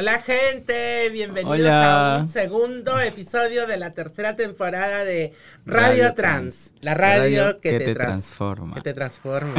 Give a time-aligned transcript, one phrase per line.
[0.00, 5.34] Hola gente, bienvenidos a un segundo episodio de la tercera temporada de
[5.66, 8.76] Radio, Trans, la radio, que, te, transforma.
[8.76, 9.52] Que te transforma.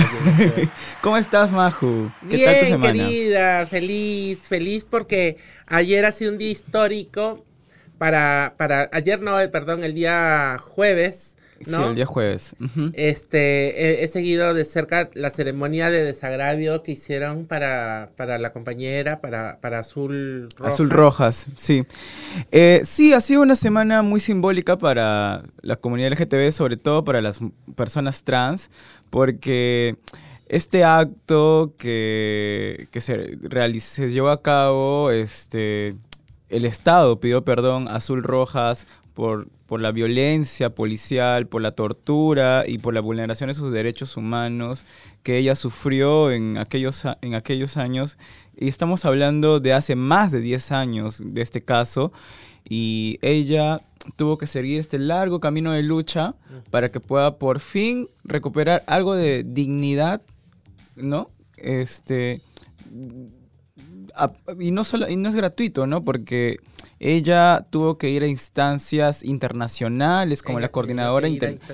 [1.02, 2.12] ¿Cómo estás, Maju?
[2.28, 2.92] ¿Qué Bien, tal tu semana?
[2.92, 7.46] querida, feliz, feliz porque ayer ha sido un día histórico
[8.00, 12.56] para, para ayer no, perdón, el día jueves Sí, el día jueves.
[12.94, 19.22] Este, he, seguido de cerca la ceremonia de desagravio que hicieron para, para la compañera,
[19.22, 20.74] para, para Azul Rojas.
[20.74, 21.84] Azul Rojas, sí.
[22.52, 27.22] Eh, sí, ha sido una semana muy simbólica para la comunidad LGTB, sobre todo para
[27.22, 27.40] las
[27.76, 28.72] personas trans,
[29.10, 29.98] porque
[30.48, 33.38] este acto que, que se,
[33.80, 35.96] se llevó a cabo, este,
[36.50, 42.64] el Estado pidió perdón a Azul Rojas por, por la violencia policial, por la tortura
[42.68, 44.86] y por la vulneración de sus derechos humanos
[45.24, 48.18] que ella sufrió en aquellos, en aquellos años.
[48.58, 52.12] Y estamos hablando de hace más de 10 años de este caso.
[52.68, 53.82] Y ella
[54.16, 56.36] tuvo que seguir este largo camino de lucha
[56.70, 60.22] para que pueda por fin recuperar algo de dignidad,
[60.96, 61.30] ¿no?
[61.58, 62.42] Este,
[64.60, 66.04] y no, solo, y no es gratuito, ¿no?
[66.04, 66.60] Porque
[67.04, 71.28] ella tuvo que ir a instancias internacionales como la coordinadora,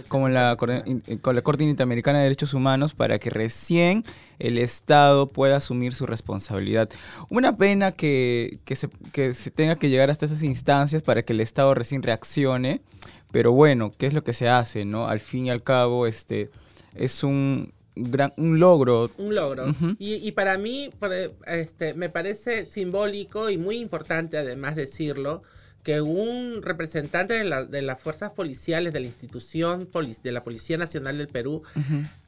[0.07, 4.05] como la, eh, con la Corte Interamericana de Derechos Humanos para que recién
[4.39, 6.89] el Estado pueda asumir su responsabilidad.
[7.27, 11.41] Una pena que, se, que se tenga que llegar hasta esas instancias para que el
[11.41, 12.79] Estado recién reaccione,
[13.29, 15.07] pero bueno, ¿qué es lo que se hace, no?
[15.07, 16.49] Al fin y al cabo, este
[16.95, 19.11] es un gran, un logro.
[19.17, 19.75] Un logro.
[19.99, 20.89] y, para mí
[21.45, 25.43] este, me parece simbólico y muy importante además decirlo
[25.83, 29.89] que un representante de, la, de las fuerzas policiales de la institución
[30.21, 31.63] de la Policía Nacional del Perú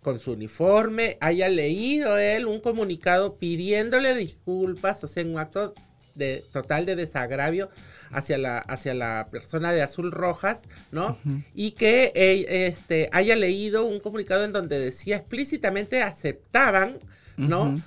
[0.02, 5.74] con su uniforme haya leído él un comunicado pidiéndole disculpas, o sea, en un acto
[6.16, 7.69] de total de desagravio
[8.12, 11.18] hacia la, hacia la persona de Azul Rojas, ¿no?
[11.53, 17.00] Y que eh, este, haya leído un comunicado en donde decía explícitamente aceptaban,
[17.38, 17.81] ¿no?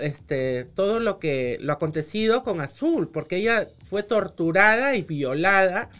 [0.00, 5.90] este, todo lo que lo acontecido con Azul, porque ella fue torturada y violada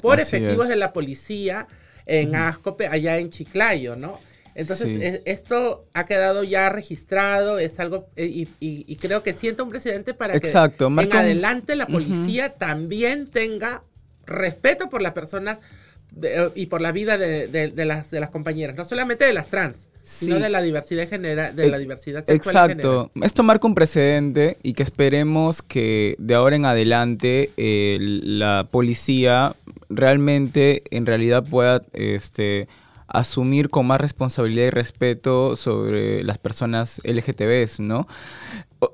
[0.00, 1.68] por efectivos de la policía
[2.06, 4.18] en Ascope, allá en Chiclayo, ¿no?
[4.58, 10.14] Entonces, esto ha quedado ya registrado, es algo, eh, y, creo que siento un precedente
[10.14, 13.84] para que en adelante la policía también tenga
[14.26, 15.58] respeto por las personas
[16.56, 20.40] y por la vida de, las, de las compañeras, no solamente de las trans, sino
[20.40, 22.72] de la diversidad general, de la diversidad sexual.
[22.72, 23.12] Exacto.
[23.22, 29.54] Esto marca un precedente y que esperemos que de ahora en adelante la policía
[29.88, 32.66] realmente, en realidad pueda, este
[33.08, 38.06] asumir con más responsabilidad y respeto sobre las personas LGTBs, ¿no?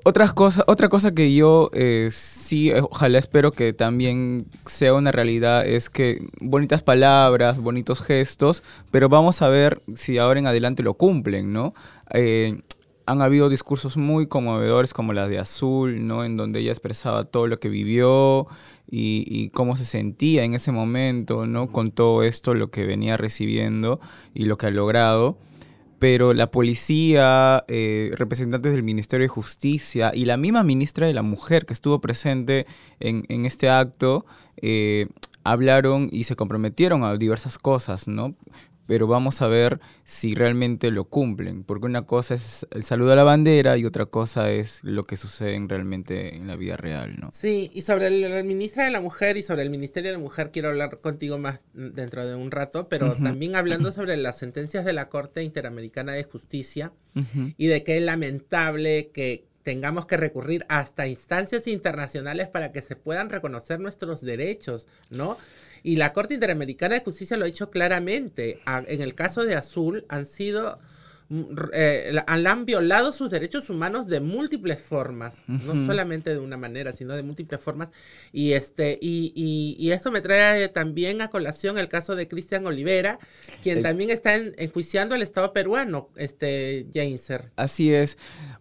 [0.03, 5.63] Otras cosa, otra cosa que yo eh, sí, ojalá espero que también sea una realidad
[5.67, 10.95] es que bonitas palabras, bonitos gestos, pero vamos a ver si ahora en adelante lo
[10.95, 11.75] cumplen, ¿no?
[12.11, 12.61] Eh,
[13.05, 16.23] han habido discursos muy conmovedores como la de Azul, ¿no?
[16.25, 18.47] En donde ella expresaba todo lo que vivió
[18.89, 21.71] y, cómo se sentía en ese momento, ¿no?
[21.71, 23.99] Con todo esto, lo que venía recibiendo
[24.33, 25.37] y lo que ha logrado.
[25.99, 31.23] Pero la policía, eh, representantes del Ministerio de Justicia y la misma ministra de la
[31.23, 32.65] Mujer que estuvo presente
[32.99, 34.25] en, este acto,
[34.61, 35.07] eh,
[35.43, 38.35] hablaron y se comprometieron a diversas cosas, ¿no?
[38.87, 43.15] Pero vamos a ver si realmente lo cumplen, porque una cosa es el saludo a
[43.15, 47.29] la bandera y otra cosa es lo que sucede realmente en la vida real, ¿no?
[47.31, 50.51] Sí, y sobre la ministra de la Mujer y sobre el Ministerio de la Mujer
[50.51, 54.93] quiero hablar contigo más dentro de un rato, pero también hablando sobre las sentencias de
[54.93, 56.91] la Corte Interamericana de Justicia
[57.57, 62.95] y de que es lamentable que tengamos que recurrir hasta instancias internacionales para que se
[62.95, 65.37] puedan reconocer nuestros derechos, ¿no?
[65.85, 68.59] Y la Corte Interamericana de Justicia lo ha dicho claramente.
[68.65, 70.79] En el caso de Azul han sido
[71.29, 71.43] mm,
[71.73, 77.15] eh, han violado sus derechos humanos de múltiples formas, no solamente de una manera, sino
[77.15, 77.89] de múltiples formas.
[78.31, 83.19] Y este, y, y, esto me trae también a colación el caso de Cristian Olivera,
[83.61, 87.51] quien también está enjuiciando al Estado peruano, este Jainser.
[87.55, 88.17] Así es.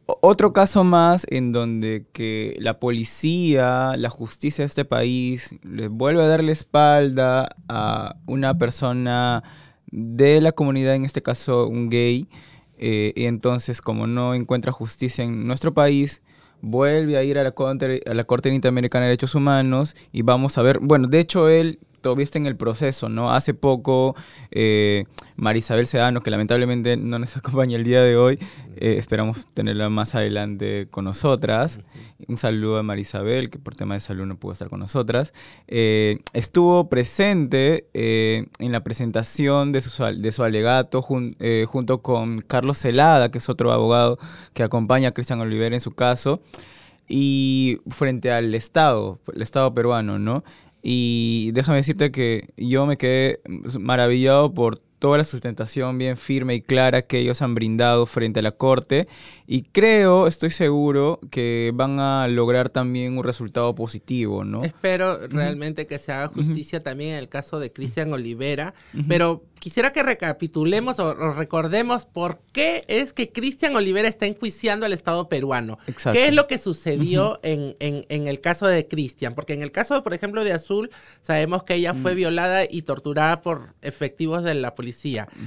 [0.07, 6.23] Otro caso más en donde que la policía, la justicia de este país le vuelve
[6.23, 9.43] a darle espalda a una persona
[9.91, 12.29] de la comunidad, en este caso un gay,
[12.79, 16.23] eh, y entonces como no encuentra justicia en nuestro país,
[16.61, 20.59] vuelve a ir a la, Corte, a la Corte Interamericana de Derechos Humanos y vamos
[20.59, 23.33] a ver, bueno, de hecho él todavía está en el proceso, ¿no?
[23.33, 24.15] Hace poco
[24.51, 25.07] eh,
[25.37, 28.39] Marisabel Sedano, que lamentablemente no nos acompaña el día de hoy,
[28.77, 31.81] eh, esperamos tenerla más adelante con nosotras.
[32.29, 35.33] Un saludo a Marisabel, que por tema de salud no pudo estar con nosotras.
[35.67, 43.31] Eh, estuvo presente en la presentación de su, de su alegato junto con Carlos Celada,
[43.31, 44.19] que es otro abogado
[44.53, 46.43] que acompaña a Cristian Olivera en su caso
[47.09, 50.45] y frente al Estado, el Estado peruano, ¿no?
[50.87, 53.41] Y déjame decirte que yo me quedé
[53.81, 58.43] maravillado por toda la sustentación bien firme y clara que ellos han brindado frente a
[58.43, 59.09] la Corte.
[59.47, 64.63] Y creo, estoy seguro, que van a lograr también un resultado positivo, ¿no?
[64.63, 68.75] Espero realmente que se haga justicia también en el caso de Cristian Olivera,
[69.09, 74.93] pero quisiera que recapitulemos o, recordemos por qué es que Cristian Olivera está enjuiciando al
[74.93, 75.79] Estado peruano.
[76.13, 79.35] ¿Qué es lo que sucedió en, en, el caso de Cristian?
[79.35, 80.91] Porque en el caso, por ejemplo, de Azul,
[81.21, 82.17] sabemos que ella fue mm.
[82.17, 84.95] violada y torturada por efectivos de la policía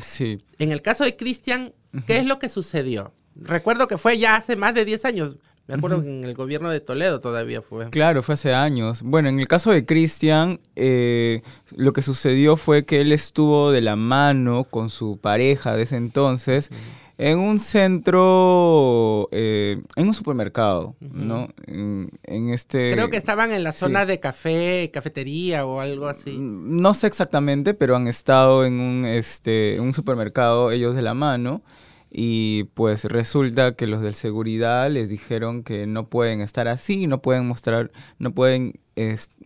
[0.02, 0.40] Sí.
[0.60, 1.74] En el caso de Cristian,
[2.06, 3.14] ¿qué es lo que sucedió?
[3.36, 5.36] Recuerdo que fue ya hace más de 10 años.
[5.68, 7.90] Me acuerdo que en el gobierno de Toledo todavía fue.
[7.90, 9.02] Claro, fue hace años.
[9.02, 11.42] Bueno, en el caso de Cristian, eh,
[11.76, 15.98] lo que sucedió fue que él estuvo de la mano con su pareja de ese
[15.98, 16.72] entonces
[17.18, 21.50] en un centro, eh, en un supermercado, ¿no?
[21.66, 22.10] En,
[22.50, 22.92] este...
[22.94, 26.32] Creo que estaban en la zona de café, cafetería o algo así.
[26.32, 31.16] Mm, no sé exactamente, pero han estado en un, este, un supermercado ellos de la
[31.16, 31.64] mano
[32.10, 37.22] y pues resulta que los de seguridad les dijeron que no pueden estar así, no
[37.22, 38.80] pueden mostrar, no pueden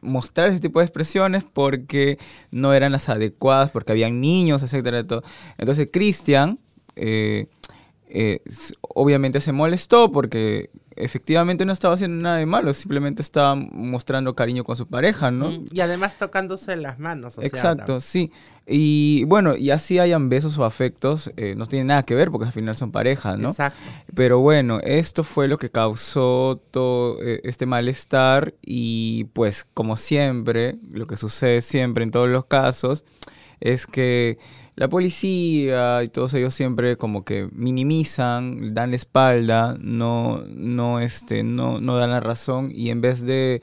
[0.01, 2.17] mostrar ese tipo de expresiones porque
[2.51, 5.23] no eran las adecuadas, porque habían niños, etcétera, todo.
[5.57, 6.59] Entonces Cristian
[6.95, 7.47] eh,
[8.13, 8.41] eh,
[8.81, 14.63] obviamente se molestó porque efectivamente no estaba haciendo nada de malo, simplemente estaba mostrando cariño
[14.63, 15.63] con su pareja, ¿no?
[15.71, 17.37] Y además tocándose las manos.
[17.41, 18.31] Exacto, sí.
[18.67, 22.47] Y bueno, y así hayan besos o afectos, eh, no tiene nada que ver porque
[22.47, 23.49] al final son parejas, ¿no?
[23.49, 23.79] Exacto.
[24.13, 30.77] Pero bueno, esto fue lo que causó todo eh, este malestar y pues como siempre,
[30.91, 33.05] lo que sucede siempre en todos los casos
[33.61, 34.37] es que
[34.81, 41.43] la policía y todos ellos siempre como que minimizan, dan la espalda, no, no, este,
[41.43, 43.61] no, no dan la razón y en vez de,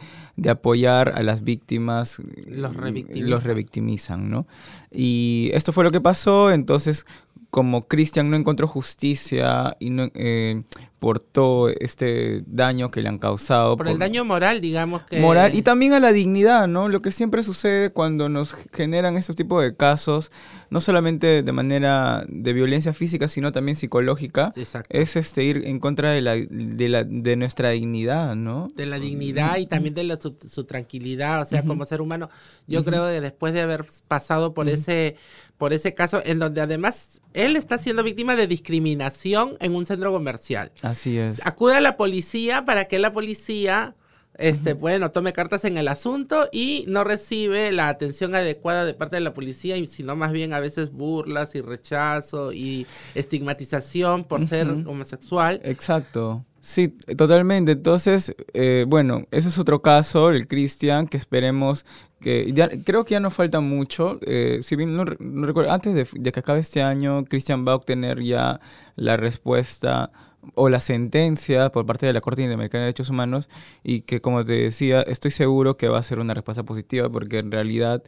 [0.48, 3.30] apoyar a las víctimas, los revictimizan.
[3.30, 4.46] los revictimizan, ¿no?
[4.92, 7.04] Y esto fue lo que pasó, entonces
[7.50, 10.62] como Christian no encontró justicia y no, eh,
[10.98, 13.76] por todo este daño que le han causado.
[13.76, 15.20] Por, el daño moral, digamos que...
[15.20, 16.88] Moral y también a la dignidad, ¿no?
[16.88, 20.30] Lo que siempre sucede cuando nos generan estos tipos de casos,
[20.70, 24.52] no solamente de manera de violencia física, sino también psicológica,
[24.88, 28.70] es este ir en contra de, la, de, la, de nuestra dignidad, ¿no?
[28.74, 32.28] De la dignidad y también de la, su, tranquilidad, o sea, como ser humano.
[32.66, 35.16] Yo creo que después de haber pasado por ese
[35.58, 40.12] por ese caso en donde además él está siendo víctima de discriminación en un centro
[40.12, 40.70] comercial.
[40.88, 41.46] Así es.
[41.46, 43.94] Acude a la policía para que la policía,
[44.34, 49.16] este, bueno, tome cartas en el asunto y no recibe la atención adecuada de parte
[49.16, 54.68] de la policía, sino más bien a veces burlas y rechazo y estigmatización por ser
[54.68, 55.60] homosexual.
[55.64, 56.44] Exacto.
[56.60, 57.72] Sí, totalmente.
[57.72, 61.86] Entonces, eh, bueno, eso es otro caso, el Cristian, que esperemos
[62.20, 64.18] que ya, creo que ya no falta mucho.
[64.22, 67.76] Eh, si bien no, recuerdo, antes de, de, que acabe este año, Cristian va a
[67.76, 68.60] obtener ya
[68.96, 70.10] la respuesta
[70.54, 73.48] o la sentencia por parte de la Corte Interamericana de Derechos Humanos
[73.82, 77.38] y que, como te decía, estoy seguro que va a ser una respuesta positiva porque
[77.38, 78.02] en realidad...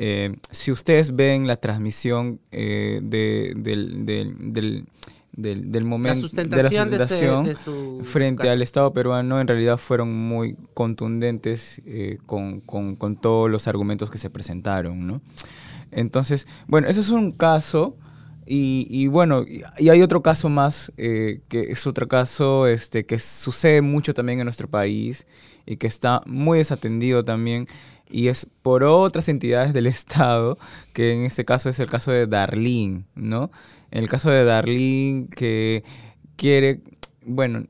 [0.00, 4.86] Eh, si ustedes ven la transmisión eh, de, del, del
[5.38, 12.18] del, momento de la sustentación frente al Estado peruano en realidad fueron muy contundentes eh,
[12.26, 12.62] con,
[13.20, 15.20] todos los argumentos que se presentaron, ¿no?
[15.92, 17.96] Entonces, bueno, eso es un caso.
[18.50, 23.82] Y, bueno, y, hay otro caso más, eh, que es otro caso este, que sucede
[23.82, 25.26] mucho también en nuestro país
[25.66, 27.68] y que está muy desatendido también,
[28.08, 30.56] y es por otras entidades del Estado,
[30.94, 33.50] que en este caso es el caso de Darlene, ¿no?
[33.90, 35.84] En el caso de Darlene, que
[36.36, 36.80] quiere,
[37.26, 37.66] bueno,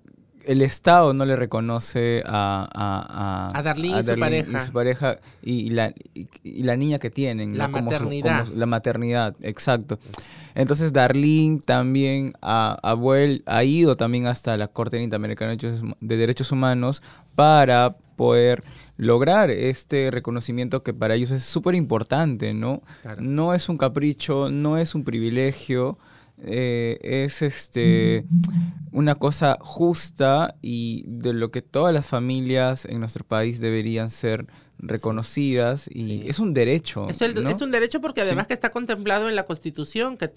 [0.49, 4.59] el Estado no le reconoce a, a, a, Darlene, y, su pareja.
[4.59, 7.59] y su pareja y, la, y, la niña que tienen.
[7.59, 8.49] La maternidad.
[8.49, 9.99] la maternidad, exacto.
[10.55, 15.55] Entonces Darlene también ha, ha, ido también hasta la Corte Interamericana
[16.01, 17.03] de Derechos Humanos
[17.35, 18.65] para poder
[18.97, 22.83] lograr este reconocimiento que para ellos es súper importante, ¿no?
[23.19, 25.99] No es un capricho, no es un privilegio,
[26.45, 28.25] eh, es este
[28.93, 34.47] una cosa justa y de lo que todas las familias en nuestro país deberían ser
[34.79, 37.09] reconocidas y es un derecho.
[37.09, 37.21] Es,
[37.61, 40.31] un derecho porque además que está contemplado en la Constitución que,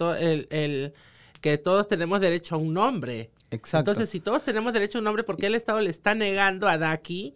[0.49, 0.93] el,
[1.39, 3.29] que todos tenemos derecho a un nombre.
[3.51, 3.91] Exacto.
[3.91, 6.67] Entonces, si todos tenemos derecho a un nombre, ¿por qué el Estado le está negando
[6.67, 7.35] a Daki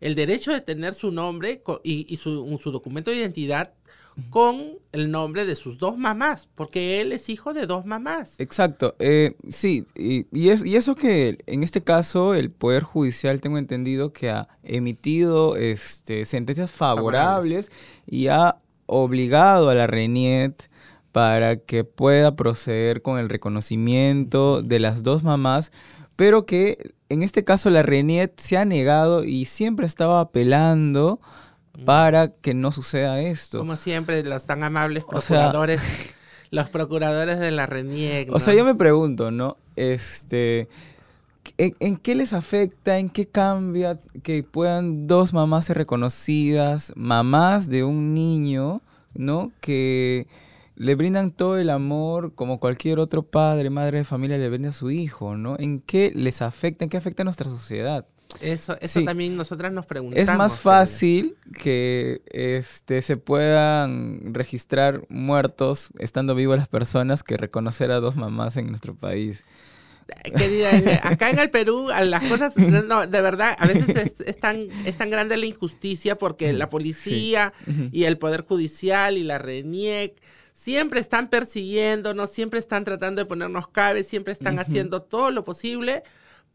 [0.00, 3.72] el derecho de tener su nombre y, su, su documento de identidad
[4.30, 8.34] con el nombre de sus dos mamás, porque él es hijo de dos mamás.
[8.38, 13.40] Exacto, eh, sí, y, y, es, y, eso que en este caso el Poder Judicial,
[13.40, 17.70] tengo entendido que ha emitido este, sentencias favorables,
[18.06, 18.56] y ha
[18.86, 20.70] obligado a la RENIET
[21.12, 25.72] para que pueda proceder con el reconocimiento de las dos mamás,
[26.14, 31.20] pero que en este caso la RENIET se ha negado y siempre estaba apelando
[31.84, 33.58] para que no suceda esto.
[33.58, 35.80] Como siempre, los tan amables procuradores,
[36.50, 38.32] los procuradores de la RENIEC.
[38.32, 39.56] O sea, yo me pregunto, ¿no?
[39.76, 40.68] Este,
[41.58, 47.84] ¿en, qué les afecta, en qué cambia que puedan dos mamás ser reconocidas, mamás de
[47.84, 48.82] un niño,
[49.14, 49.52] ¿no?
[49.60, 50.26] Que
[50.76, 54.74] le brindan todo el amor como cualquier otro padre, madre de familia le brinda a
[54.74, 55.56] su hijo, ¿no?
[55.58, 58.06] ¿En qué les afecta, en qué afecta a nuestra sociedad?
[58.40, 60.28] Eso, eso también nosotras nos preguntamos.
[60.28, 67.90] Es más fácil que este, se puedan registrar muertos estando vivas las personas que reconocer
[67.90, 69.44] a dos mamás en nuestro país.
[70.36, 70.70] Querida,
[71.02, 75.10] acá en el Perú las cosas, no, de verdad, a veces es, tan, es tan
[75.10, 77.52] grande la injusticia porque la policía
[77.90, 80.14] y el Poder Judicial y la RENIEC
[80.54, 86.04] siempre están persiguiéndonos, siempre están tratando de ponernos cabe, siempre están haciendo todo lo posible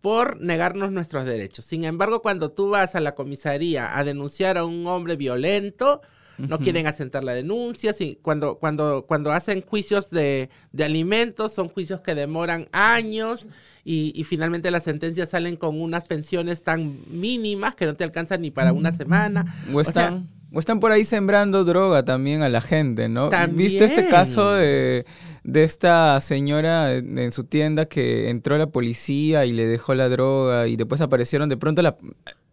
[0.02, 1.66] por negarnos nuestros derechos.
[1.66, 6.02] Sin embargo, cuando tú vas a la comisaría a denunciar a un hombre violento,
[6.38, 7.94] no quieren asentar la denuncia.
[8.22, 13.48] cuando, cuando, cuando hacen juicios de, alimentos, son juicios que demoran años
[13.84, 18.52] y, finalmente las sentencias salen con unas pensiones tan mínimas que no te alcanzan ni
[18.52, 19.56] para una semana.
[19.74, 23.30] O están, o están por ahí sembrando droga también a la gente, ¿no?
[23.52, 25.06] ¿Viste este caso de
[25.44, 30.68] de esta señora en, su tienda que entró la policía y le dejó la droga
[30.68, 31.98] y después aparecieron de pronto la...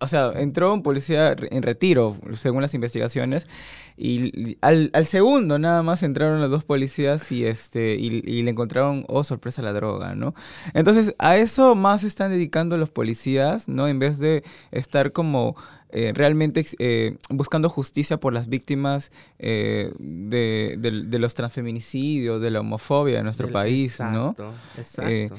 [0.01, 3.49] O sea, entró un policía en retiro, según las investigaciones,
[3.97, 9.25] y al, segundo nada más entraron los dos policías y, este, y, le encontraron, oh,
[9.25, 10.37] sorpresa, la droga, ¿no?
[10.73, 13.89] Entonces, a eso más están dedicando los policías, ¿no?
[13.89, 15.57] En vez de estar como
[15.91, 22.78] eh, realmente eh, buscando justicia por las víctimas eh, de, los transfeminicidios, de la homofobia
[22.91, 24.35] en nuestro país, ¿no?
[24.77, 25.37] Exacto.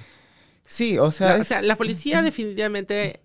[0.66, 3.22] sí, o sea, la, o sea, la policía definitivamente,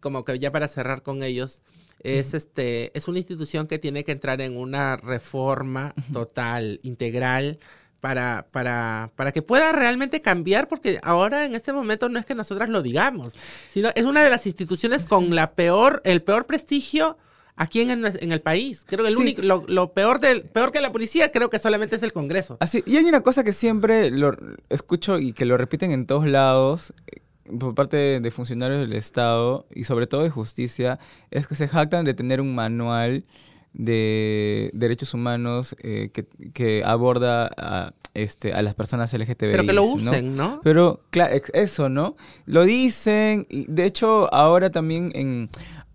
[0.00, 1.62] como que ya para cerrar con ellos,
[2.00, 7.58] es este es una institución que tiene que entrar en una reforma total, integral
[8.02, 12.34] para, para, para que pueda realmente cambiar, porque ahora en este momento no es que
[12.34, 13.32] nosotras lo digamos,
[13.72, 17.16] sino es una de las instituciones con la peor, el peor prestigio
[17.56, 18.84] aquí en, en el país.
[18.86, 22.02] Creo que el único, lo, peor del, peor que la policía, creo que solamente es
[22.02, 22.56] el Congreso.
[22.60, 24.36] Así, y hay una cosa que siempre lo
[24.68, 27.20] escucho y que lo repiten en todos lados eh,
[27.58, 30.98] por parte de funcionarios del Estado y sobre todo de justicia,
[31.30, 33.24] es que se jactan de tener un manual
[33.72, 39.34] de derechos humanos eh, que, aborda a, este, a las personas LGTBI.
[39.36, 40.60] Pero que lo usen, ¿no?
[40.62, 42.16] Pero, claro, eso, ¿no?
[42.44, 45.48] Lo dicen, y de hecho, ahora también en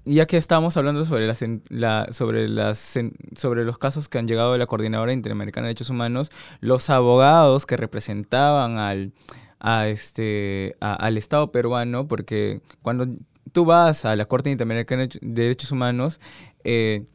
[0.07, 2.97] ya que estamos hablando sobre las, la, sobre las
[3.35, 7.65] sobre los casos que han llegado de la coordinadora interamericana de derechos humanos los abogados
[7.65, 9.13] que representaban al
[9.59, 13.07] a este al estado peruano porque cuando
[13.51, 16.19] tú vas a la corte interamericana de derechos humanos
[16.63, 17.05] eh,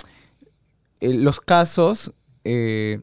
[1.00, 3.00] eh, los casos eh,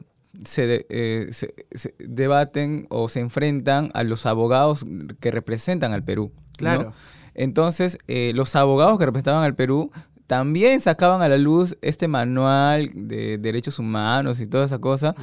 [0.56, 4.86] eh, se, debaten o se enfrentan a los abogados
[5.20, 6.32] que representan al Perú.
[6.56, 6.94] Claro.
[7.34, 7.98] Entonces,
[8.34, 9.90] los abogados que representaban al Perú
[10.26, 15.14] también sacaban a la luz este manual de derechos humanos y toda esa cosa,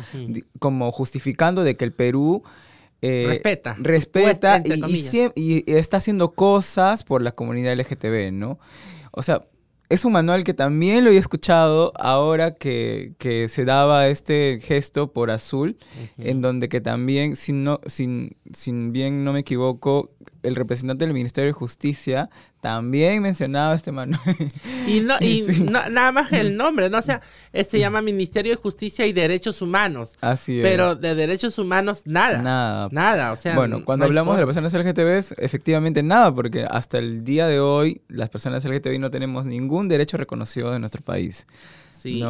[0.60, 2.44] como justificando de que el Perú
[3.02, 8.60] respeta, respeta y, y, está haciendo cosas por la comunidad LGTB, ¿no?
[9.12, 9.46] O sea,
[9.90, 13.16] es un manual que también lo he escuchado ahora que,
[13.50, 15.78] se daba este gesto por azul,
[16.18, 20.12] en donde que también, sin, no, sin, sin bien no me equivoco,
[20.48, 22.30] el representante del Ministerio de Justicia
[22.62, 24.22] también mencionaba este manual.
[24.88, 26.98] Y, no, y nada más el nombre, ¿no?
[26.98, 27.22] O sea,
[27.54, 30.18] se llama Ministerio de Justicia y Derechos Humanos.
[30.22, 30.64] Así es.
[30.64, 32.42] Pero de derechos humanos, nada.
[32.42, 32.90] Nada.
[32.92, 33.56] Nada, o sea.
[33.56, 38.02] Bueno, cuando hablamos de las personas LGTB, efectivamente nada, porque hasta el día de hoy
[38.08, 41.46] las personas LGTB no tenemos ningún derecho reconocido en nuestro país.
[42.08, 42.24] Sí,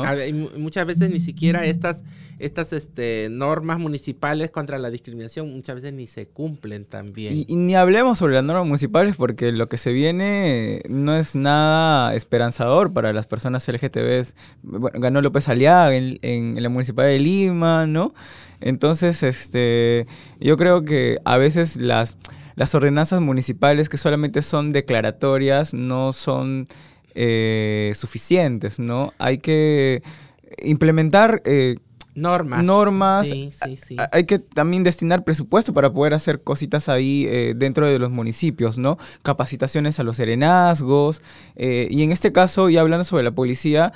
[0.58, 2.04] muchas veces ni siquiera estas,
[2.40, 7.34] estas este, normas municipales contra la discriminación muchas veces ni se cumplen también.
[7.48, 12.16] Y, ni hablemos sobre las normas municipales porque lo que se viene no es nada
[12.16, 14.34] esperanzador para las personas LGTB.
[14.64, 18.14] Bueno, ganó López Aliaga en, en, la Municipalidad de Lima, ¿no?
[18.60, 20.08] Entonces, este,
[20.40, 22.18] yo creo que a veces las,
[22.56, 26.68] las ordenanzas municipales que solamente son declaratorias no son
[27.20, 29.14] eh, suficientes, ¿no?
[29.18, 30.04] Hay que
[30.64, 31.42] implementar...
[31.46, 31.78] Eh,
[32.18, 32.64] normas.
[32.64, 33.28] Normas.
[34.12, 38.78] Hay que también destinar presupuesto para poder hacer cositas ahí eh, dentro de los municipios,
[38.78, 38.98] ¿no?
[39.22, 41.22] Capacitaciones a los serenazgos.
[41.56, 43.94] y en este caso, y hablando sobre la policía,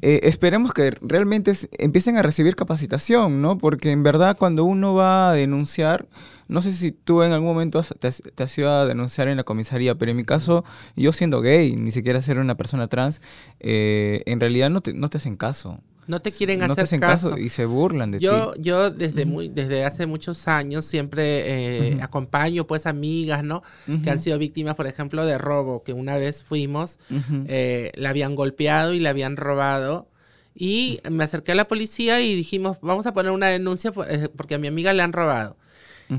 [0.00, 3.58] esperemos que realmente empiecen a recibir capacitación, ¿no?
[3.58, 6.06] Porque en verdad cuando uno va a denunciar,
[6.52, 9.94] no sé si tú en algún momento te, has ido a denunciar en la comisaría,
[9.94, 10.64] pero en mi caso,
[10.96, 13.22] yo siendo gay, ni siquiera ser una persona trans,
[13.60, 15.80] eh, en realidad no te, no te hacen caso.
[16.06, 17.38] No te quieren no hacer te hacen caso.
[17.38, 18.62] y se burlan de yo, ti.
[18.62, 23.62] Yo desde muy, desde hace muchos años siempre eh, acompaño pues amigas, ¿no?
[24.02, 26.98] Que han sido víctimas, por ejemplo, de robo, que una vez fuimos,
[27.46, 30.08] eh, la habían golpeado y la habían robado.
[30.54, 34.58] Y me acerqué a la policía y dijimos, vamos a poner una denuncia porque a
[34.58, 35.56] mi amiga le han robado.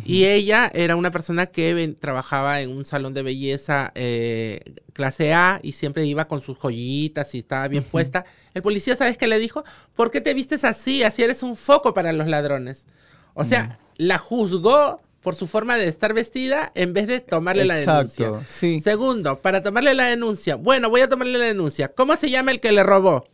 [0.06, 4.60] Y ella era una persona que trabajaba en un salón de belleza eh,
[4.94, 8.26] clase A y siempre iba con sus joyitas y estaba bien puesta.
[8.54, 9.64] El policía, ¿sabes qué le dijo?
[9.96, 11.04] ¿Por qué te vistes así?
[11.04, 12.88] Así eres un foco para los ladrones.
[13.34, 17.76] O sea, la juzgó por su forma de estar vestida en vez de tomarle la
[17.76, 18.32] denuncia.
[18.48, 18.82] Sí.
[18.82, 20.56] Segundo, para tomarle la denuncia.
[20.56, 21.88] Bueno, voy a tomarle la denuncia.
[21.88, 23.26] ¿Cómo se llama el que le robó?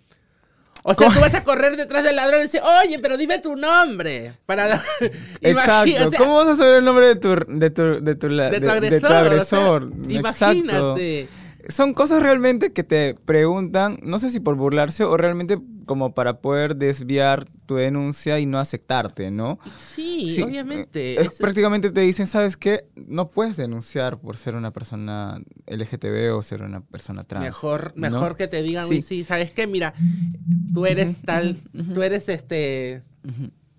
[0.83, 3.55] O sea, tú vas a correr detrás del ladrón y dices, oye, pero dime tu
[3.55, 4.33] nombre.
[4.45, 4.81] Para...
[5.41, 6.11] Exacto.
[6.17, 9.91] ¿Cómo vas a saber el nombre de tu, de tu, de tu, de tu agresor?
[10.07, 11.27] imagínate
[11.67, 15.59] son cosas realmente que te preguntan, no sé si por burlarse o realmente
[15.89, 19.58] como para poder desviar tu denuncia y no aceptarte, ¿no?
[19.95, 21.19] Sí, obviamente.
[21.19, 22.86] Es, prácticamente te dicen, ¿sabes qué?
[22.93, 27.43] No puedes denunciar por ser una persona LGTB o ser una persona trans.
[27.43, 29.23] Mejor, mejor que te digan, sí.
[29.23, 29.65] ¿sabes qué?
[29.65, 29.95] Mira,
[30.75, 31.58] tú eres tal,
[31.95, 33.02] tú eres este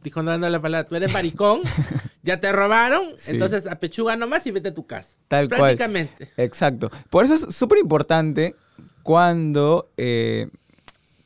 [0.03, 1.61] dando la palabra, tú eres maricón,
[2.25, 5.16] ya te robaron, entonces apechuga nomás y vete a tu casa.
[5.29, 6.33] Tal Prácticamente.
[6.37, 6.90] Exacto.
[7.09, 8.57] Por eso es súper importante
[9.05, 10.49] cuando eh,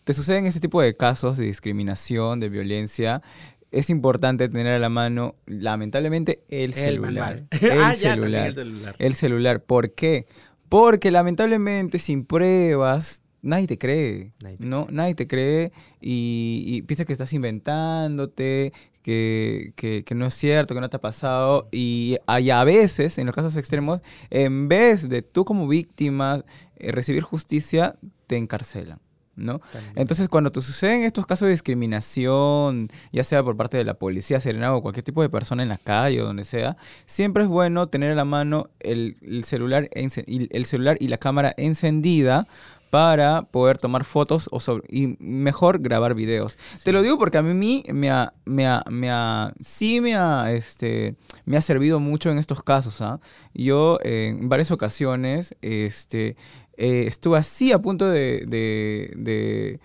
[0.04, 3.22] te suceden este tipo de casos de discriminación, de violencia,
[3.70, 7.44] es importante tener a la mano, lamentablemente, el, celular.
[7.50, 8.46] El, ah, celular.
[8.48, 8.96] el celular.
[8.98, 9.62] El celular.
[9.64, 10.26] ¿Por qué?
[10.68, 14.86] Porque lamentablemente sin pruebas nadie te cree, ¿no?
[14.90, 20.88] Nadie te cree y, piensa que estás inventándote, que, que, no es cierto, que no
[20.88, 21.68] te ha pasado.
[21.70, 26.44] Y, a veces, en los casos extremos, en vez de tú como víctima
[26.76, 28.98] eh, recibir justicia, te encarcelan.
[29.36, 29.60] ¿No?
[29.94, 34.40] Entonces, cuando te suceden estos casos de discriminación, ya sea por parte de la policía,
[34.40, 37.88] Serena o cualquier tipo de persona en la calle o donde sea, siempre es bueno
[37.88, 42.46] tener a la mano el, celular, el celular y la cámara encendida
[42.94, 46.56] para poder tomar fotos o sobre, y mejor grabar videos.
[46.84, 50.52] Te lo digo porque a mí me ha, me ha, me ha, sí me ha,
[50.52, 53.00] este, me ha servido mucho en estos casos.
[53.00, 53.18] ¿ah?
[53.52, 56.36] Yo en varias ocasiones este,
[56.76, 59.80] eh, estuve así a punto de, de, de,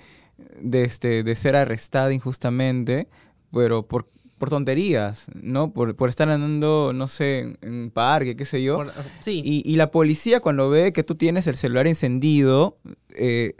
[0.61, 3.07] de, este, de ser arrestada injustamente,
[3.51, 5.73] pero por, por tonterías, ¿no?
[5.73, 8.85] Por, por, estar andando, no sé, en un parque, qué sé yo.
[9.19, 9.41] sí.
[9.43, 12.77] y, y, la policía cuando ve que tú tienes el celular encendido,
[13.09, 13.53] eh,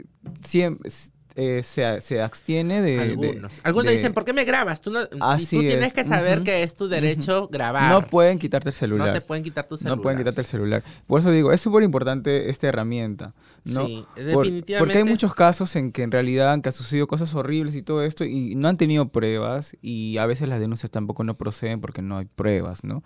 [0.44, 0.90] siempre,
[1.36, 3.00] eh, se, se, abstiene de...
[3.00, 3.52] Algunos.
[3.62, 4.80] Algunos dicen, ¿por qué me grabas?
[4.80, 7.90] Tú, no, tú tienes que saber que es tu derecho grabar.
[7.90, 9.08] No pueden quitarte el celular.
[9.08, 9.96] No te pueden quitar tu celular.
[9.96, 10.82] No pueden quitarte el celular.
[11.06, 13.34] Por eso digo, es súper importante esta herramienta.
[13.64, 13.86] ¿no?
[13.86, 14.78] Sí, definitivamente.
[14.78, 18.24] porque hay muchos casos en que en realidad han sucedido cosas horribles y todo esto
[18.24, 22.18] y no han tenido pruebas y a veces las denuncias tampoco no proceden porque no
[22.18, 23.02] hay pruebas, ¿no?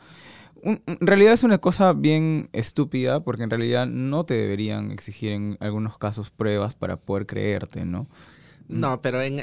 [0.65, 5.57] En realidad es una cosa bien estúpida porque en realidad no te deberían exigir en
[5.61, 8.09] algunos casos pruebas para poder creerte, ¿no?
[8.69, 9.39] No, pero en,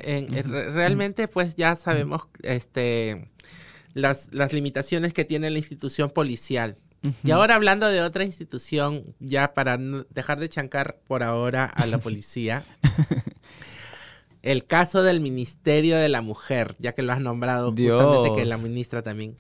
[0.73, 3.29] realmente pues ya sabemos este
[3.93, 6.77] las, las limitaciones que tiene la institución policial.
[7.23, 9.79] Y ahora hablando de otra institución, ya para
[10.11, 12.63] dejar de chancar por ahora a la policía,
[14.43, 18.57] el caso del Ministerio de la Mujer, ya que lo has nombrado justamente que la
[18.57, 19.35] ministra también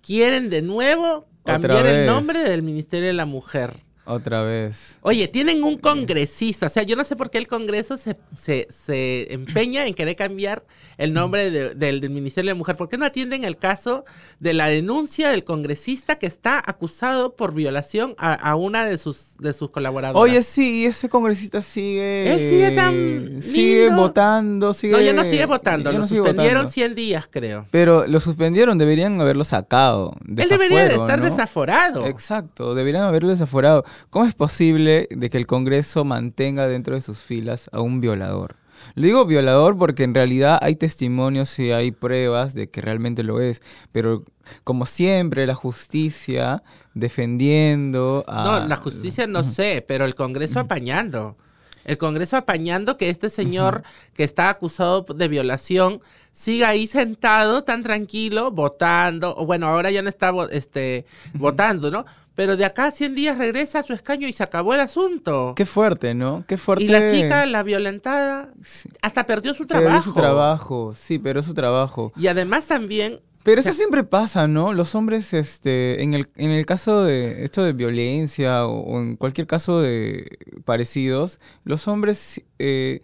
[0.00, 3.80] quieren de nuevo cambiar el nombre del Ministerio de la Mujer.
[4.04, 4.98] Otra vez.
[5.02, 8.66] Oye, tienen un congresista, o sea, yo no sé por qué el Congreso se, se,
[8.70, 10.64] se empeña en querer cambiar
[10.98, 12.74] el nombre de- del, del Ministerio de la Mujer.
[12.76, 14.04] ¿Por qué no atienden el caso
[14.40, 19.36] de la denuncia del congresista que está acusado por violación a, a una de sus,
[19.38, 20.20] de sus colaboradoras?
[20.20, 22.32] Oye, sí, ese congresista sigue.
[22.32, 24.02] Él sigue tan Sigue lindo.
[24.02, 24.94] votando, sigue.
[24.94, 26.70] no, ya no sigue votando, lo no suspendieron votando.
[26.72, 27.66] 100 días, creo.
[27.70, 30.16] Pero lo suspendieron, deberían haberlo sacado.
[30.28, 31.24] Él debería de estar ¿no?
[31.24, 32.06] desaforado.
[32.06, 33.84] Exacto, deberían haberlo desaforado.
[34.10, 38.56] ¿Cómo es posible de que el Congreso mantenga dentro de sus filas a un violador?
[38.94, 43.40] Lo digo violador porque en realidad hay testimonios y hay pruebas de que realmente lo
[43.40, 44.24] es, pero
[44.64, 46.62] como siempre la justicia
[46.94, 48.44] defendiendo a...
[48.44, 51.36] No, la justicia no sé, pero el Congreso apañando.
[51.84, 53.82] El Congreso apañando que este señor
[54.14, 56.00] que está acusado de violación
[56.30, 59.34] siga ahí sentado tan tranquilo, votando.
[59.36, 62.04] O bueno, ahora ya no está este, votando, ¿no?
[62.34, 65.52] Pero de acá a 100 días regresa a su escaño y se acabó el asunto.
[65.56, 66.44] Qué fuerte, ¿no?
[66.48, 66.84] Qué fuerte.
[66.84, 69.98] Y la chica, la violentada, Sí, hasta perdió su trabajo.
[69.98, 72.12] es su trabajo, sí, pero es su trabajo.
[72.16, 74.72] Y además también Pero O sea- eso siempre pasa, ¿no?
[74.72, 79.16] Los hombres, este, en el, en el caso de esto de violencia o, o en
[79.16, 83.02] cualquier caso de parecidos, los hombres, eh,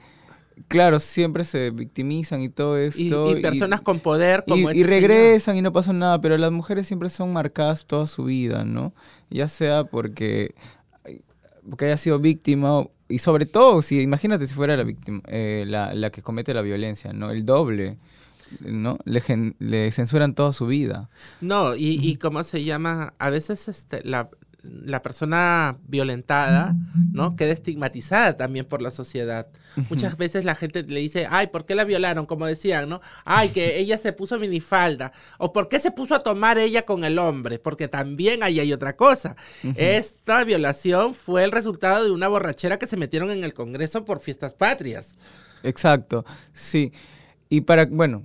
[0.66, 3.36] claro, siempre se victimizan y todo y, esto.
[3.36, 4.90] y personas con poder y- como y este señor.
[5.10, 8.92] regresan y no pasa nada, pero las mujeres siempre son marcadas toda su vida, ¿no?
[9.30, 10.54] Ya sea porque,
[11.68, 15.94] porque haya sido víctima y sobre todo, si imagínate si fuera la víctima, eh, la,
[15.94, 17.30] la que comete la violencia, ¿no?
[17.30, 17.96] El doble,
[18.60, 18.98] ¿no?
[19.04, 21.08] Le, gen- le censuran toda su vida.
[21.40, 24.28] No, y, y cómo se llama, a veces este, la,
[24.62, 26.74] la persona violentada,
[27.12, 27.36] ¿no?
[27.36, 29.46] Queda estigmatizada también por la sociedad.
[29.88, 32.26] Muchas veces la gente le dice, ay, ¿por qué la violaron?
[32.26, 33.00] Como decían, ¿no?
[33.24, 35.12] Ay, que ella se puso minifalda.
[35.38, 37.58] O ¿por qué se puso a tomar ella con el hombre?
[37.58, 39.36] Porque también ahí hay otra cosa.
[39.76, 44.20] Esta violación fue el resultado de una borrachera que se metieron en el Congreso por
[44.20, 45.16] fiestas patrias.
[45.62, 46.92] Exacto, sí.
[47.48, 48.24] Y para, bueno,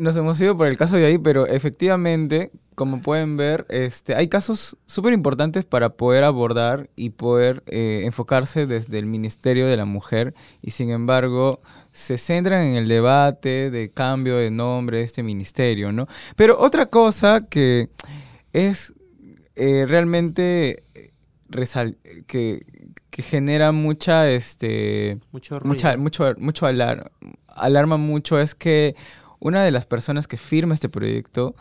[0.00, 4.28] nos hemos ido por el caso de ahí, pero efectivamente, como pueden ver, este, hay
[4.28, 9.84] casos súper importantes para poder abordar y poder eh, enfocarse desde el Ministerio de la
[9.84, 11.60] Mujer y sin embargo
[11.92, 16.06] se centran en el debate de cambio de nombre de este ministerio, ¿no?
[16.36, 17.88] Pero otra cosa que
[18.52, 18.92] es
[19.56, 20.82] eh, realmente
[21.48, 22.66] resal- que,
[23.10, 25.68] que genera mucha, este, Mucho ruido.
[25.74, 27.12] mucha, mucho, mucho alar-
[27.46, 28.96] alarma mucho es que
[29.38, 31.54] una de las personas que firma este proyecto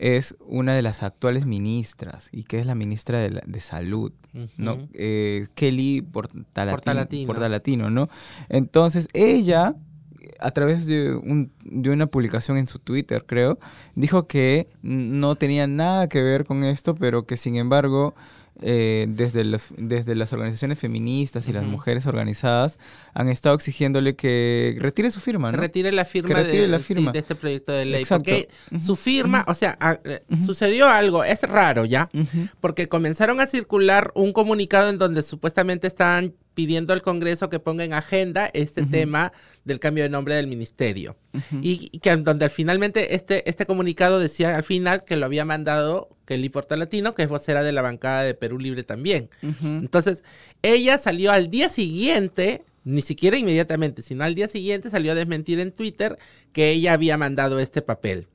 [0.00, 4.12] es una de las actuales ministras y que es la ministra de, la- de Salud,
[4.56, 4.88] ¿no?
[4.94, 7.26] Eh, Kelly Portalatino, Portalatino.
[7.26, 8.08] Portalatino, ¿no?
[8.48, 9.76] Entonces ella
[10.38, 13.58] a través de, un- de una publicación en su Twitter, creo,
[13.94, 18.14] dijo que no tenía nada que ver con esto, pero que sin embargo,
[18.62, 22.78] eh, desde, las, desde las organizaciones feministas y las mujeres organizadas
[23.14, 25.62] han estado exigiéndole que retire su firma, Que ¿no?
[25.62, 27.12] retire la firma, Que retire de, la sí, firma.
[27.12, 28.02] de este proyecto de ley.
[28.02, 28.24] Exacto.
[28.30, 28.48] Porque
[28.80, 32.10] su firma, o sea, a- eh, sucedió algo, es raro ya,
[32.60, 37.84] porque comenzaron a circular un comunicado en donde supuestamente estaban pidiendo al Congreso que ponga
[37.84, 39.32] en agenda este tema
[39.64, 41.16] del cambio de nombre del ministerio.
[41.62, 46.10] Y, y que donde finalmente este, este comunicado decía al final que lo había mandado
[46.26, 49.30] Kelly Portalatino, que es vocera de la bancada de Perú Libre también.
[49.62, 50.22] Entonces,
[50.60, 55.60] ella salió al día siguiente, ni siquiera inmediatamente, sino al día siguiente salió a desmentir
[55.60, 56.18] en Twitter
[56.52, 58.26] que ella había mandado este papel.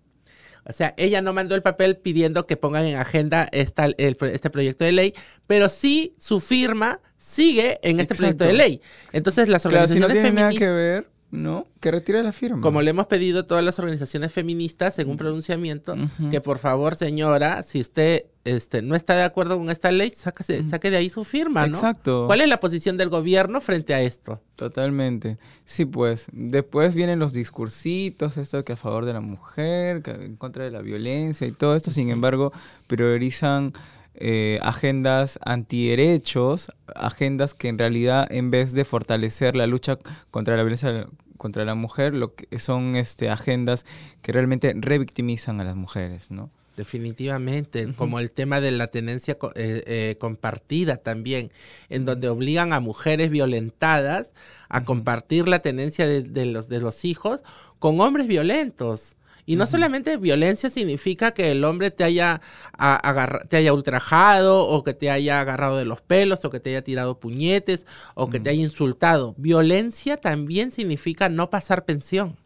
[0.67, 4.49] O sea, ella no mandó el papel pidiendo que pongan en agenda esta, el este
[4.49, 5.13] proyecto de ley,
[5.47, 8.81] pero sí su firma sigue en este proyecto de ley.
[9.13, 11.67] Entonces, las Claro, si no organizaciones tiene nada feministas, que ver, ¿no?
[11.81, 12.61] Que retire la firma.
[12.61, 15.95] como le hemos pedido a todas las organizaciones feministas en un pronunciamiento,
[16.31, 20.69] que por favor, señora, si usted este, no está de acuerdo con esta ley, sáquese-
[20.69, 21.75] saque de ahí su firma, ¿no?
[21.75, 22.25] Exacto.
[22.27, 24.39] ¿Cuál es la posición del gobierno frente a esto?
[24.55, 25.37] Totalmente.
[25.65, 26.27] Sí, pues.
[26.31, 30.71] Después vienen los discursitos, esto que a favor de la mujer, que en contra de
[30.71, 31.89] la violencia y todo esto.
[31.91, 32.53] Sin embargo,
[32.87, 33.73] priorizan
[34.17, 39.97] eh, agendas antiderechos, agendas que en realidad, en vez de fortalecer la lucha
[40.31, 43.85] contra la violencia contra la mujer, lo que son este, agendas
[44.21, 46.49] que realmente revictimizan a las mujeres, ¿no?
[46.77, 51.51] Definitivamente, como el tema de la tenencia eh, eh, compartida también,
[51.87, 54.33] en donde obligan a mujeres violentadas
[54.67, 57.43] a compartir la tenencia de, de los, de los hijos
[57.79, 59.14] con hombres violentos.
[59.45, 62.41] Y no solamente violencia significa que el hombre te haya,
[62.77, 66.71] a- te haya ultrajado o que te haya agarrado de los pelos o que te
[66.71, 69.35] haya tirado puñetes o que te haya insultado.
[69.37, 72.37] Violencia también significa no pasar pensión.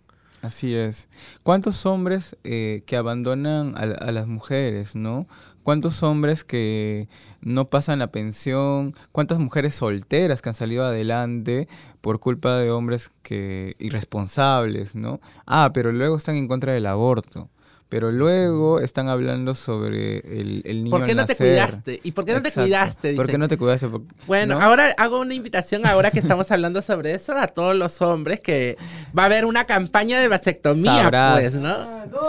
[0.41, 1.09] Así es.
[1.43, 5.27] ¿Cuántos hombres eh, que abandonan a, a, las mujeres, no?
[5.69, 7.08] ¿Cuántos hombres que
[7.41, 8.95] no pasan la pensión?
[9.12, 11.67] ¿Cuántas mujeres solteras que han salido adelante
[12.01, 15.21] por culpa de hombres que irresponsables, no?
[15.45, 17.51] Ah, pero luego están en contra del aborto
[17.89, 21.99] pero luego están hablando sobre el, el niño ¿Por qué no te cuidaste?
[22.04, 23.15] ¿Y por qué no te cuidaste?
[23.15, 23.89] ¿Por qué no te cuidaste?
[24.28, 28.41] Bueno, ahora hago una invitación, ahora que estamos hablando sobre eso, a todos los hombres
[28.41, 28.78] que
[29.17, 31.75] va a haber una campaña de vasectomía, Sabrás, pues, ¿no?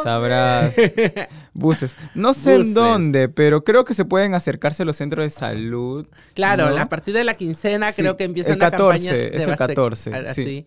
[0.03, 0.75] Sabrás.
[1.53, 1.97] Buses.
[2.15, 6.07] No sé en dónde, pero creo que se pueden acercarse a los centros de salud.
[6.35, 10.67] Claro, a partir de la quincena creo que empieza el 14, Es el 14, sí.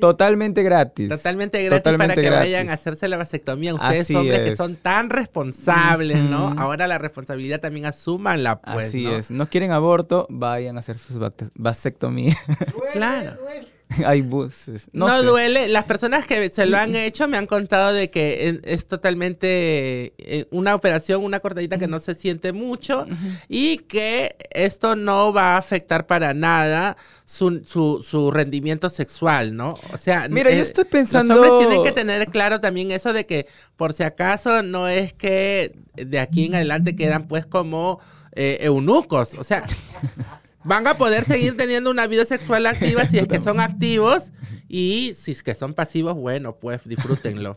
[0.00, 1.08] totalmente gratis.
[1.08, 3.74] Totalmente gratis para que vayan a hacerse la vasectomía.
[3.74, 6.54] Ustedes hombres que son tan responsables, ¿no?
[6.56, 9.30] Ahora la responsabilidad también asumanla, pues, Así es.
[9.30, 11.18] No quieren aborto, vayan a hacer sus
[11.54, 12.36] vasectomía.
[12.92, 13.36] claro.
[14.06, 14.88] Hay buses.
[14.92, 15.68] No, duele.
[15.68, 20.46] Las personas que se lo han hecho me han contado de que es, totalmente eh,
[20.50, 23.06] una operación, una cortadita que no se siente mucho
[23.48, 29.74] y que esto no va a afectar para nada su, su, rendimiento sexual, ¿no?
[29.92, 31.34] O sea, mira, yo eh, estoy pensando.
[31.34, 35.12] Los hombres tienen que tener claro también eso de que, por si acaso, no es
[35.12, 38.00] que de aquí en adelante quedan pues como
[38.32, 39.34] eh, eunucos.
[39.34, 39.64] O sea.
[40.64, 44.32] van a poder seguir teniendo una vida sexual activa si es que son activos
[44.68, 47.56] y si es que son pasivos, bueno, pues disfrútenlo.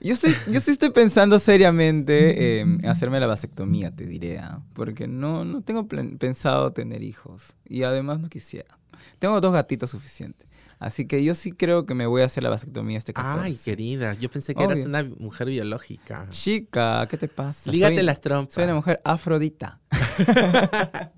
[0.00, 4.60] Yo sí, yo sí estoy pensando seriamente en hacerme la vasectomía, te diré, ¿ah?
[4.74, 8.78] porque no, no tengo pensado tener hijos y además no quisiera.
[9.18, 10.46] Tengo dos gatitos suficientes.
[10.78, 13.40] Así que yo sí creo que me voy a hacer la vasectomía este 14.
[13.42, 16.26] Ay, querida, yo pensé que eras una mujer biológica.
[16.30, 17.70] Chica, ¿qué te pasa?
[17.70, 18.54] Lígate las trompas.
[18.54, 19.80] Soy una mujer afrodita.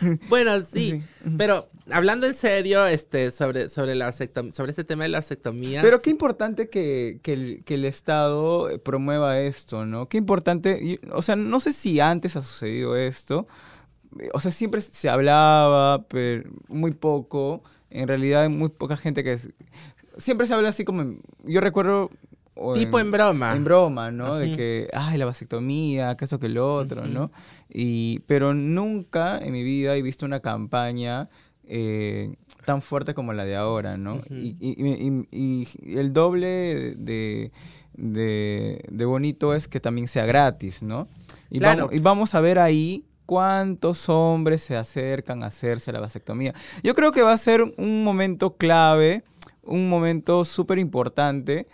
[0.28, 1.02] bueno, sí,
[1.36, 5.82] pero hablando en serio este, sobre, sobre, la sobre este tema de la vasectomía.
[5.82, 10.08] Pero qué importante que, el, que, el, Estado promueva esto, ¿no?
[10.08, 13.46] Qué importante, o sea, no sé si antes ha sucedido esto,
[14.32, 19.38] o sea, siempre se hablaba, pero muy poco en realidad hay muy poca gente que...
[20.16, 21.16] siempre se habla así como...
[21.44, 22.10] yo recuerdo...
[22.74, 23.54] tipo en, broma.
[23.54, 24.36] En broma, ¿no?
[24.36, 27.30] De que, ay, la vasectomía, que eso que el otro, ¿no?
[27.68, 31.28] Y, pero nunca en mi vida he visto una campaña
[31.72, 32.34] eh,
[32.64, 34.20] tan fuerte como la de ahora, ¿no?
[34.28, 37.52] y, y, el doble de,
[37.94, 41.06] de, de, bonito es que también sea gratis, ¿no?
[41.48, 46.54] Y, vamos, y vamos a ver ahí cuántos hombres se acercan a hacerse la vasectomía.
[46.82, 49.22] Yo creo que va a ser un momento clave,
[49.62, 51.68] un momento súper importante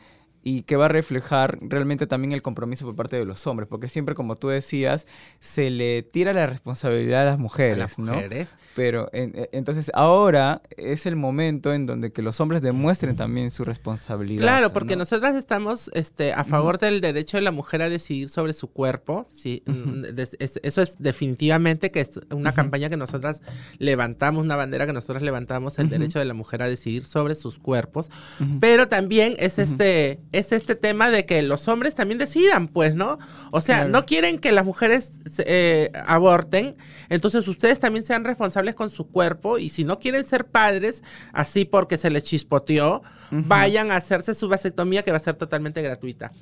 [0.48, 3.88] y que va a reflejar realmente también el compromiso por parte de los hombres, porque
[3.88, 5.08] siempre, como tú decías,
[5.40, 8.46] se le tira la responsabilidad a las mujeres, las mujeres.
[8.76, 13.64] Pero e, entonces ahora es el momento en donde que los hombres demuestren también su
[13.64, 14.42] responsabilidad.
[14.42, 18.54] Claro, porque nosotras estamos este, a favor del derecho de la mujer a decidir sobre
[18.54, 20.04] su cuerpo, sí, mm,
[20.38, 23.42] eso es definitivamente que es una campaña que nosotras
[23.78, 27.58] levantamos, una bandera que nosotras levantamos, el derecho de la mujer a decidir sobre sus
[27.58, 28.10] cuerpos,
[28.60, 33.18] pero también es este es este tema de que los hombres también decidan, pues, ¿no?
[33.50, 36.76] O sea, no quieren que las mujeres eh, aborten,
[37.08, 41.64] entonces ustedes también sean responsables con su cuerpo y si no quieren ser padres, así
[41.64, 46.32] porque se les chispoteó, vayan a hacerse su vasectomía que va a ser totalmente gratuita.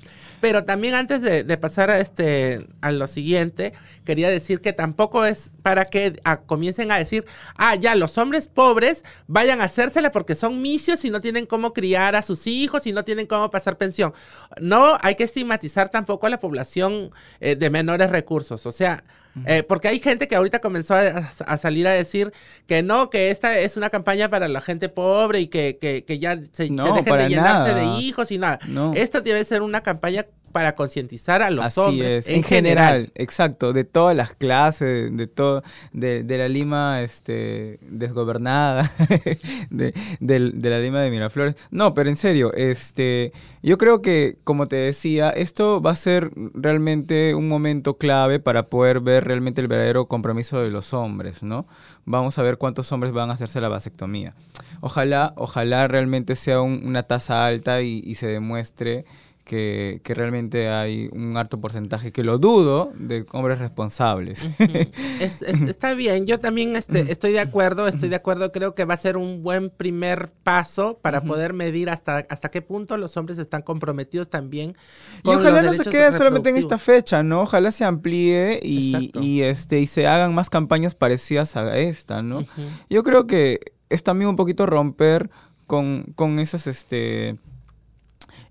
[0.44, 3.72] Pero también antes de, pasar a, este, a lo siguiente,
[4.04, 7.24] quería decir que tampoco es para que comiencen a decir,
[7.56, 11.72] ah, ya, los hombres pobres vayan a hacérsela porque son misios y no tienen cómo
[11.72, 14.12] criar a sus hijos y no tienen cómo pasar pensión.
[14.60, 17.08] No hay que estigmatizar tampoco a la población
[17.40, 18.66] eh, de menores recursos.
[18.66, 19.02] O sea,
[19.46, 22.32] eh, porque hay gente que ahorita comenzó a, salir a decir
[22.66, 26.38] que no, que esta es una campaña para la gente pobre y que, que, ya
[26.52, 28.58] se, dejen de llenarse de hijos y nada.
[28.94, 32.28] Esta debe ser una campaña para concientizar a los hombres.
[32.28, 38.88] En, general, exacto, de todas las clases, de todo, de, la Lima este, desgobernada,
[39.70, 41.56] de, la Lima de Miraflores.
[41.72, 43.32] No, pero en serio, este,
[43.64, 48.68] yo creo que, como te decía, esto va a ser realmente un momento clave para
[48.68, 51.66] poder ver realmente el verdadero compromiso de los hombres, ¿no?
[52.04, 54.36] Vamos a ver cuántos hombres van a hacerse la vasectomía.
[54.80, 59.04] Ojalá, ojalá realmente sea una tasa alta y se demuestre
[59.44, 64.46] que, realmente hay un alto porcentaje, que lo dudo, de hombres responsables.
[65.20, 68.98] está bien, yo también este, estoy de acuerdo, estoy de acuerdo, creo que va a
[68.98, 73.62] ser un buen primer paso para poder medir hasta, hasta qué punto los hombres están
[73.62, 74.76] comprometidos también.
[75.22, 77.42] y ojalá no se quede solamente en esta fecha, ¿no?
[77.42, 82.44] Ojalá se amplíe y, y, este, y se hagan más campañas parecidas a esta, ¿no?
[82.88, 85.30] Yo creo que es también un poquito romper
[85.66, 87.38] con, con esas, este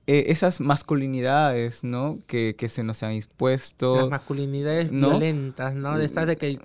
[0.06, 2.20] eh, esas masculinidades, ¿no?
[2.28, 3.96] Que, que, se nos han impuesto.
[3.96, 5.98] Las masculinidades violentas, ¿no?
[5.98, 6.60] De estas de que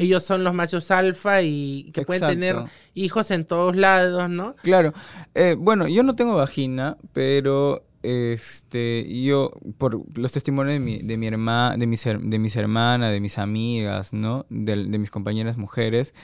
[0.00, 2.56] ellos son los machos alfa y que pueden tener
[2.94, 4.56] hijos en todos lados, ¿no?
[4.62, 4.92] Claro.
[5.36, 11.16] Eh, bueno, yo no tengo vagina, pero este, yo, por los testimonios de mi, de
[11.16, 14.46] mi, herma, de mis, de mis hermanas, de mis amigas, ¿no?
[14.48, 16.14] De, mis compañeras mujeres,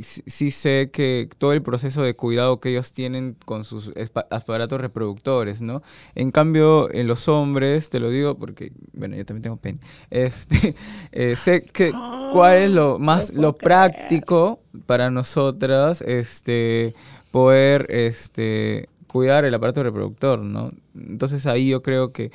[0.00, 3.92] sí, sé que todo el proceso de cuidado que ellos tienen con sus
[4.30, 5.82] aparatos reproductores, ¿no?
[6.14, 9.78] En cambio, en los hombres, te lo digo porque, bueno, yo también tengo pene,
[10.10, 10.74] este,
[11.12, 11.92] eh, sé que
[12.32, 16.94] cuál es lo más, lo práctico para nosotras, este,
[17.30, 20.72] poder, este, cuidar el aparato reproductor, ¿no?
[20.96, 22.32] Entonces ahí yo creo que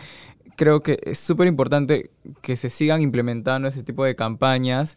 [0.56, 2.10] creo que es súper importante
[2.42, 4.96] que se sigan implementando ese tipo de campañas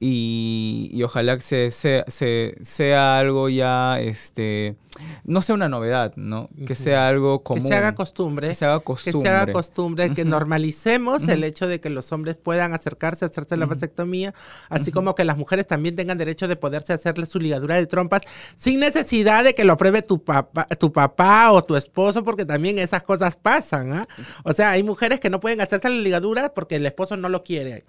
[0.00, 2.04] y, ojalá que se,
[2.62, 4.76] sea algo ya, este,
[5.24, 6.50] no sea una novedad, ¿no?
[6.66, 7.62] Que sea algo común.
[7.62, 8.48] Que se haga costumbre.
[8.48, 9.22] Que se haga costumbre.
[9.22, 13.28] Que se haga costumbre, que normalicemos el hecho de que los hombres puedan acercarse a
[13.28, 14.34] hacerse la vasectomía,
[14.68, 18.22] así como que las mujeres también tengan derecho de poderse hacerle su ligadura de trompas
[18.56, 22.78] sin necesidad de que lo pruebe tu papá, tu papá o tu esposo, porque también
[22.78, 24.08] esas cosas pasan, ¿ah?
[24.42, 27.44] O sea, hay mujeres que no pueden hacerse la ligadura porque el esposo no lo
[27.44, 27.84] quiere.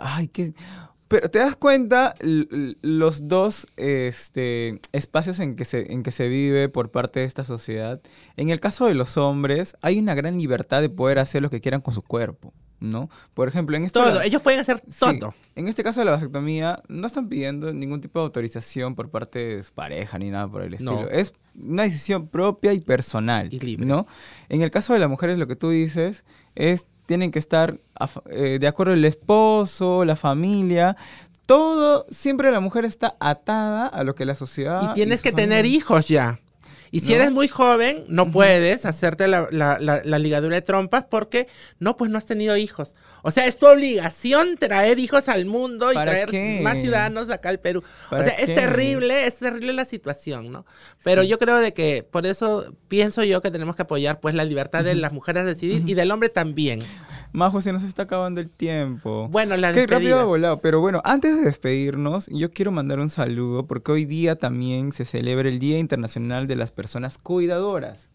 [0.00, 0.54] Ay, qué...
[1.10, 6.68] Pero te das cuenta los dos este, espacios en que, se, en que se vive
[6.68, 8.00] por parte de esta sociedad.
[8.36, 11.60] En el caso de los hombres, hay una gran libertad de poder hacer lo que
[11.60, 12.54] quieran con su cuerpo.
[12.78, 13.10] ¿no?
[13.34, 15.34] Por ejemplo, en este Todo, ellos pueden hacer todo.
[15.56, 19.56] en este caso de la vasectomía, no están pidiendo ningún tipo de autorización por parte
[19.56, 21.10] de su pareja ni nada por el estilo.
[21.10, 23.84] Es una decisión propia y personal, y libre.
[23.84, 24.06] ¿no?
[24.48, 26.22] En el caso de las mujeres, lo que tú dices
[26.54, 27.80] es tienen que estar
[28.30, 30.96] eh, de acuerdo el esposo, la familia.
[31.44, 34.80] Todo, siempre la mujer está atada a lo que la sociedad...
[34.88, 36.38] Y tienes que tener hijos ya.
[36.92, 41.46] Y si eres muy joven, no puedes hacerte la, la, ligadura de trompas porque
[41.78, 42.94] no, pues no has tenido hijos.
[43.22, 46.28] O sea, es tu obligación traer hijos al mundo y traer
[46.62, 47.84] más ciudadanos acá al Perú.
[48.10, 50.66] O sea, es terrible, es terrible la situación, ¿no?
[51.04, 54.44] Pero yo creo de que por eso pienso yo que tenemos que apoyar pues la
[54.44, 56.80] libertad de las mujeres a decidir y del hombre también.
[57.32, 59.28] Majo, se nos está acabando el tiempo.
[59.28, 60.60] Bueno, la Qué rápido ha volado.
[60.60, 65.04] Pero bueno, antes de despedirnos, yo quiero mandar un saludo porque hoy día también se
[65.04, 68.10] celebra el Día Internacional de las Personas Cuidadoras.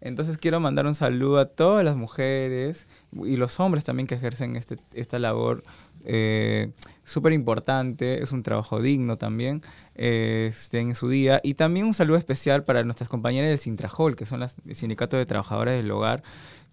[0.00, 2.86] Entonces quiero mandar un saludo a todas las mujeres
[3.24, 5.64] y los hombres también que ejercen este, esta labor
[6.04, 6.70] eh,
[7.04, 9.62] súper importante, es un trabajo digno también
[9.94, 11.40] este, en su día.
[11.42, 15.16] Y también un saludo especial para nuestras compañeras del Sintrajol, que son las, el Sindicato
[15.16, 16.22] de Trabajadoras del Hogar,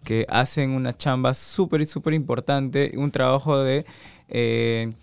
[0.06, 3.86] que hacen una chamba súper, súper importante, un trabajo de,
[4.30, 4.94] eh,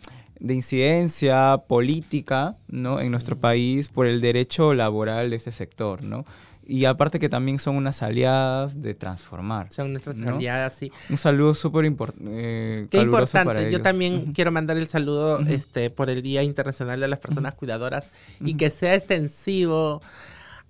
[0.41, 3.01] de incidencia política ¿no?
[3.01, 6.25] en nuestro país por el derecho laboral de este sector, ¿no?
[6.65, 9.73] Y aparte que también son unas aliadas de transformar.
[9.73, 10.93] Son nuestras aliadas, sí.
[11.11, 13.71] Un saludo súper eh, Qué importante.
[13.71, 18.11] Yo también quiero mandar el saludo este, por el Día Internacional de las Personas Cuidadoras
[18.41, 20.01] y que sea extensivo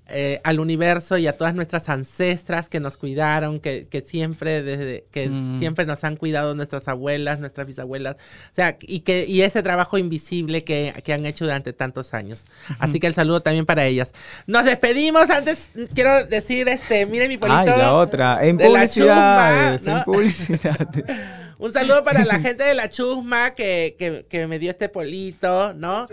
[0.08, 5.28] eh, al universo y a todas nuestras ancestras que nos cuidaron, que, siempre desde que
[5.28, 5.58] mm.
[5.60, 9.98] siempre nos han cuidado nuestras abuelas, nuestras bisabuelas, o sea, y que y ese trabajo
[9.98, 12.44] invisible que, han hecho durante tantos años.
[12.78, 14.12] Así que el saludo también para ellas.
[14.46, 15.30] Nos despedimos.
[15.30, 17.58] Antes quiero decir este, mire mi polito.
[17.58, 20.88] Ay, la otra, en publicidad, en publicidad.
[21.62, 26.08] Un saludo para la gente de la Chusma que, que, me dio este polito, ¿no?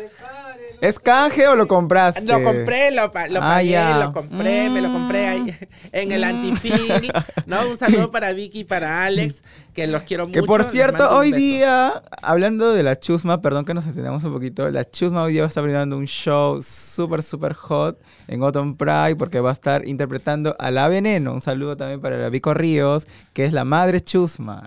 [0.81, 2.21] ¿Es canje o lo compraste?
[2.21, 5.65] Lo compré, lo, lo ah, pagué, lo compré, me lo compré ahí mm.
[5.91, 7.11] en el antifil,
[7.45, 7.69] ¿no?
[7.69, 10.39] Un saludo para Vicky y para Alex, que los quiero mucho.
[10.39, 14.69] Que por cierto, hoy día, hablando de la chusma, perdón que nos entendamos un poquito,
[14.69, 18.77] la chusma hoy día va a estar brindando un show súper, súper hot en Autumn
[18.77, 21.33] Pride porque va a estar interpretando a La Veneno.
[21.33, 24.63] Un saludo también para la Vico Ríos, que es la madre chusma.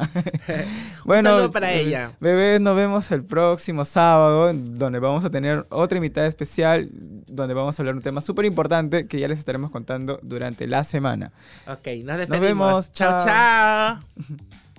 [1.05, 2.13] bueno, un saludo para ella.
[2.21, 7.79] Bebés, nos vemos el próximo sábado, donde vamos a tener otra invitada especial, donde vamos
[7.79, 11.33] a hablar un tema súper importante que ya les estaremos contando durante la semana.
[11.67, 12.29] Ok, nos despedimos.
[12.29, 12.93] Nos vemos.
[12.93, 13.25] chao.
[13.25, 14.01] chao.